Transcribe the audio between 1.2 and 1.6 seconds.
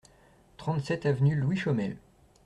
Louis